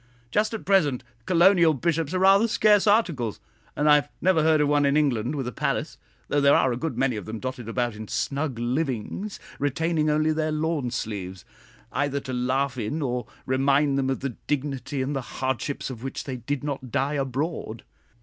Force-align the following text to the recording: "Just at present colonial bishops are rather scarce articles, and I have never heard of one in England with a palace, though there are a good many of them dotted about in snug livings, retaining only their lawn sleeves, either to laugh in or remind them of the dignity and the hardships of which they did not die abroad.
"Just 0.31 0.51
at 0.51 0.65
present 0.65 1.03
colonial 1.27 1.75
bishops 1.75 2.11
are 2.15 2.17
rather 2.17 2.47
scarce 2.47 2.87
articles, 2.87 3.39
and 3.75 3.87
I 3.87 3.93
have 3.93 4.09
never 4.19 4.41
heard 4.41 4.59
of 4.59 4.67
one 4.67 4.83
in 4.83 4.97
England 4.97 5.35
with 5.35 5.47
a 5.47 5.51
palace, 5.51 5.99
though 6.27 6.41
there 6.41 6.55
are 6.55 6.73
a 6.73 6.75
good 6.75 6.97
many 6.97 7.17
of 7.17 7.25
them 7.25 7.37
dotted 7.37 7.69
about 7.69 7.93
in 7.93 8.07
snug 8.07 8.57
livings, 8.57 9.39
retaining 9.59 10.09
only 10.09 10.33
their 10.33 10.51
lawn 10.51 10.89
sleeves, 10.89 11.45
either 11.91 12.19
to 12.21 12.33
laugh 12.33 12.79
in 12.79 13.03
or 13.03 13.27
remind 13.45 13.95
them 13.95 14.09
of 14.09 14.21
the 14.21 14.29
dignity 14.47 15.03
and 15.03 15.15
the 15.15 15.21
hardships 15.21 15.91
of 15.91 16.01
which 16.03 16.23
they 16.23 16.37
did 16.37 16.63
not 16.63 16.89
die 16.91 17.13
abroad. 17.13 17.83